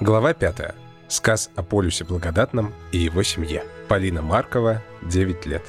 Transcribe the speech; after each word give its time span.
Глава 0.00 0.32
5. 0.32 0.76
Сказ 1.08 1.50
о 1.56 1.64
полюсе 1.64 2.04
благодатном 2.04 2.72
и 2.92 2.98
его 2.98 3.24
семье. 3.24 3.64
Полина 3.88 4.22
Маркова, 4.22 4.80
9 5.02 5.46
лет. 5.46 5.62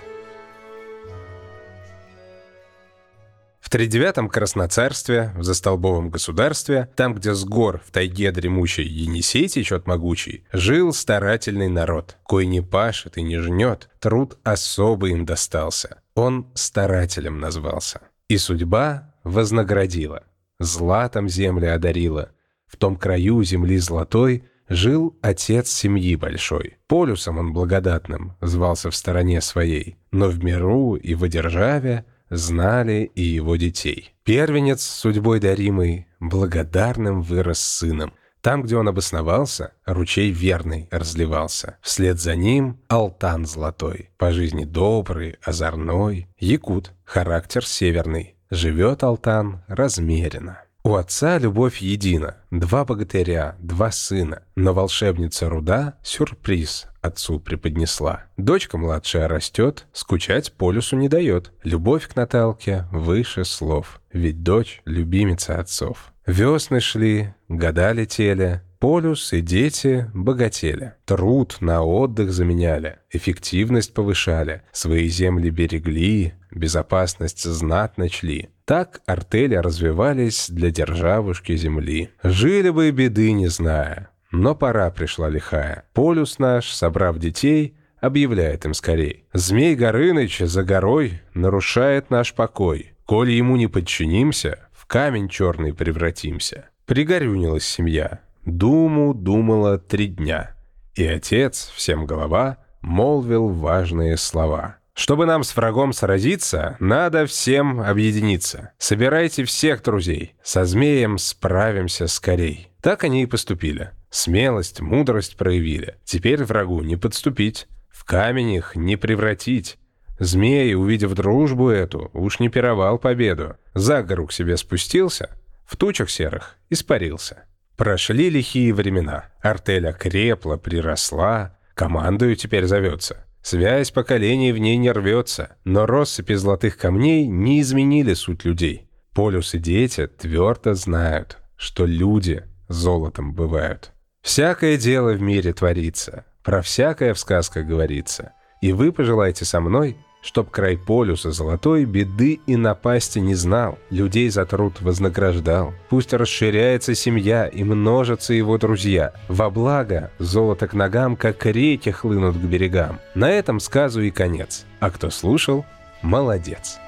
В 3.60 3.72
тридевятом 3.72 4.30
красноцарстве, 4.30 5.34
в 5.36 5.44
застолбовом 5.44 6.12
государстве, 6.12 6.92
там, 6.96 7.16
где 7.16 7.34
с 7.34 7.44
гор 7.44 7.82
в 7.84 7.90
тайге 7.90 8.32
дремучей 8.32 8.86
Енисей 8.86 9.48
течет 9.48 9.88
могучий, 9.88 10.46
жил 10.54 10.94
старательный 10.94 11.68
народ, 11.68 12.18
кой 12.22 12.46
не 12.46 12.62
пашет 12.62 13.18
и 13.18 13.24
не 13.24 13.40
жнет, 13.40 13.90
труд 14.00 14.38
особый 14.44 15.14
им 15.14 15.26
достался. 15.26 16.02
Он 16.14 16.52
старателем 16.54 17.40
назвался. 17.40 18.02
И 18.28 18.38
судьба 18.38 19.12
вознаградила, 19.24 20.22
златом 20.60 21.28
земли 21.30 21.66
одарила. 21.66 22.30
В 22.70 22.78
том 22.78 22.96
краю 22.96 23.44
земли 23.44 23.78
золотой 23.78 24.44
жил 24.70 25.18
отец 25.22 25.70
семьи 25.70 26.16
большой. 26.16 26.78
Полюсом 26.88 27.40
он 27.40 27.52
благодатным 27.52 28.38
звался 28.40 28.92
в 28.92 28.96
стороне 28.96 29.42
своей, 29.42 29.98
но 30.12 30.28
в 30.28 30.44
миру 30.44 30.96
и 30.96 31.16
в 31.16 31.28
державе 31.28 32.06
знали 32.30 33.12
и 33.16 33.24
его 33.24 33.56
детей. 33.56 34.14
Первенец, 34.24 34.84
судьбой 34.84 35.40
даримый, 35.40 36.08
благодарным 36.20 37.22
вырос 37.24 37.60
сыном. 37.60 38.14
Там, 38.42 38.64
где 38.64 38.78
он 38.78 38.88
обосновался, 38.88 39.74
ручей 39.86 40.32
верный 40.32 40.88
разливался. 40.92 41.78
Вслед 41.82 42.20
за 42.20 42.36
ним 42.36 42.80
алтан 42.88 43.46
золотой, 43.46 44.12
по 44.18 44.32
жизни 44.32 44.64
добрый, 44.64 45.36
озорной, 45.44 46.28
якут, 46.38 46.94
характер 47.04 47.66
северный. 47.66 48.36
Живет 48.50 49.04
алтан 49.04 49.64
размеренно. 49.68 50.64
У 50.82 50.96
отца 50.96 51.38
любовь 51.38 51.82
едина, 51.82 52.38
два 52.52 52.86
богатыря, 52.86 53.58
два 53.60 53.92
сына, 53.92 54.44
но 54.56 54.74
волшебница 54.74 55.50
Руда 55.50 55.98
сюрприз 56.04 56.88
отцу 57.02 57.40
преподнесла. 57.42 58.24
Дочка 58.38 58.78
младшая 58.78 59.28
растет, 59.28 59.88
скучать 59.92 60.54
полюсу 60.54 60.96
не 60.96 61.10
дает. 61.10 61.52
Любовь 61.64 62.08
к 62.08 62.16
Наталке 62.16 62.86
выше 62.92 63.44
слов, 63.44 64.02
ведь 64.14 64.42
дочь— 64.42 64.82
любимица 64.86 65.60
отцов. 65.60 66.14
Весны 66.26 66.80
шли, 66.80 67.34
года 67.50 67.92
летели, 67.92 68.62
полюс 68.80 69.34
и 69.34 69.42
дети 69.42 70.10
богатели. 70.14 70.94
Труд 71.06 71.58
на 71.60 71.84
отдых 71.84 72.32
заменяли, 72.32 73.00
эффективность 73.12 73.94
повышали, 73.94 74.62
свои 74.72 75.08
земли 75.10 75.50
берегли, 75.50 76.34
безопасность 76.52 77.44
знатно 77.44 78.10
чли. 78.10 78.50
Так 78.70 79.02
артели 79.08 79.56
развивались 79.56 80.48
для 80.48 80.70
державушки 80.70 81.56
земли. 81.56 82.12
Жили 82.22 82.70
бы 82.70 82.92
беды 82.92 83.32
не 83.32 83.48
зная. 83.48 84.12
Но 84.32 84.54
пора 84.54 84.92
пришла 84.92 85.28
лихая. 85.28 85.86
Полюс 85.94 86.38
наш, 86.38 86.70
собрав 86.72 87.18
детей, 87.18 87.76
объявляет 88.00 88.66
им 88.66 88.76
скорей. 88.76 89.26
Змей 89.34 89.74
Горыныч 89.74 90.42
за 90.42 90.64
горой 90.64 91.20
нарушает 91.34 92.12
наш 92.12 92.36
покой. 92.36 92.94
Коли 93.08 93.32
ему 93.32 93.56
не 93.56 93.66
подчинимся, 93.66 94.60
в 94.72 94.86
камень 94.86 95.30
черный 95.30 95.74
превратимся. 95.74 96.70
Пригорюнилась 96.86 97.66
семья. 97.66 98.20
Думу 98.46 99.16
думала 99.16 99.80
три 99.80 100.06
дня. 100.10 100.56
И 100.94 101.04
отец, 101.08 101.72
всем 101.76 102.06
голова, 102.06 102.58
молвил 102.82 103.48
важные 103.48 104.16
слова. 104.16 104.79
Чтобы 105.00 105.26
нам 105.26 105.46
с 105.46 105.56
врагом 105.56 105.94
сразиться, 105.94 106.76
надо 106.82 107.26
всем 107.26 107.80
объединиться. 107.80 108.74
Собирайте 108.80 109.46
всех 109.46 109.82
друзей. 109.82 110.36
Со 110.44 110.66
змеем 110.66 111.18
справимся 111.18 112.08
скорей. 112.08 112.68
Так 112.82 113.06
они 113.06 113.24
и 113.24 113.26
поступили. 113.26 113.92
Смелость, 114.10 114.82
мудрость 114.82 115.38
проявили. 115.38 115.96
Теперь 116.04 116.44
врагу 116.44 116.82
не 116.82 116.98
подступить. 116.98 117.70
В 117.90 118.04
камень 118.04 118.52
их 118.56 118.76
не 118.76 118.98
превратить. 118.98 119.78
Змей, 120.20 120.76
увидев 120.76 121.14
дружбу 121.14 121.70
эту, 121.70 122.12
уж 122.12 122.42
не 122.42 122.50
пировал 122.50 123.00
победу. 123.00 123.56
За 123.74 124.04
гору 124.04 124.28
к 124.28 124.34
себе 124.34 124.58
спустился, 124.58 125.30
в 125.66 125.78
тучах 125.78 126.10
серых 126.10 126.58
испарился. 126.70 127.46
Прошли 127.78 128.30
лихие 128.30 128.74
времена. 128.74 129.30
Артель 129.42 129.88
окрепла, 129.88 130.58
приросла. 130.58 131.58
Командою 131.74 132.36
теперь 132.36 132.66
зовется. 132.66 133.26
Связь 133.42 133.92
поколений 133.92 134.52
в 134.52 134.58
ней 134.58 134.78
не 134.78 134.92
рвется, 134.92 135.58
но 135.64 135.86
россыпи 135.86 136.34
золотых 136.34 136.78
камней 136.78 137.26
не 137.28 137.62
изменили 137.62 138.14
суть 138.14 138.46
людей. 138.46 138.90
Полюс 139.14 139.54
и 139.54 139.60
дети 139.60 140.08
твердо 140.08 140.74
знают, 140.74 141.38
что 141.56 141.86
люди 141.86 142.44
золотом 142.68 143.34
бывают. 143.34 143.92
Всякое 144.22 144.78
дело 144.78 145.14
в 145.14 145.22
мире 145.22 145.54
творится, 145.54 146.26
про 146.44 146.62
всякое 146.62 147.14
в 147.14 147.20
сказках 147.20 147.66
говорится. 147.66 148.34
И 148.62 148.74
вы 148.74 148.92
пожелайте 148.92 149.46
со 149.46 149.62
мной— 149.62 149.98
Чтоб 150.22 150.50
край 150.50 150.78
полюса 150.78 151.32
золотой 151.32 151.86
беды 151.86 152.42
и 152.46 152.58
напасти 152.58 153.20
не 153.20 153.36
знал, 153.36 153.80
людей 153.90 154.30
за 154.30 154.46
труд 154.46 154.82
вознаграждал. 154.82 155.74
Пусть 155.90 156.14
расширяется 156.14 156.94
семья 156.94 157.48
и 157.48 157.64
множатся 157.64 158.34
его 158.34 158.58
друзья. 158.58 159.14
Во 159.30 159.50
благо 159.50 160.12
золото 160.20 160.68
к 160.68 160.74
ногам, 160.74 161.16
как 161.16 161.46
реки 161.46 161.92
хлынут 161.92 162.36
к 162.36 162.42
берегам. 162.42 163.00
На 163.16 163.32
этом 163.32 163.60
сказу 163.60 164.02
и 164.02 164.12
конец. 164.12 164.66
А 164.80 164.92
кто 164.92 165.10
слушал, 165.10 165.66
молодец. 166.02 166.80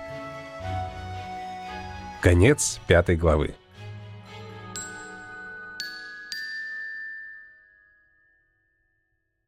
Конец 2.21 2.79
пятой 2.85 3.15
главы. 3.15 3.55